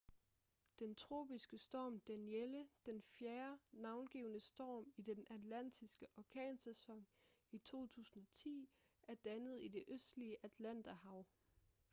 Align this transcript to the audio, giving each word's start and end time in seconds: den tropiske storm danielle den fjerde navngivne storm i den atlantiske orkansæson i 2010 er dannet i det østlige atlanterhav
den 0.79 0.95
tropiske 0.95 1.57
storm 1.57 1.99
danielle 1.99 2.67
den 2.85 3.01
fjerde 3.01 3.59
navngivne 3.71 4.39
storm 4.39 4.93
i 4.97 5.01
den 5.01 5.25
atlantiske 5.29 6.07
orkansæson 6.17 7.07
i 7.51 7.57
2010 7.57 8.69
er 9.07 9.15
dannet 9.15 9.59
i 9.61 9.67
det 9.67 9.83
østlige 9.87 10.37
atlanterhav 10.43 11.25